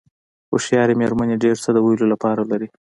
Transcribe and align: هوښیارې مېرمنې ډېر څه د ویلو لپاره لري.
هوښیارې 0.51 0.95
مېرمنې 1.01 1.35
ډېر 1.43 1.55
څه 1.63 1.69
د 1.73 1.77
ویلو 1.85 2.05
لپاره 2.13 2.41
لري. 2.51 2.67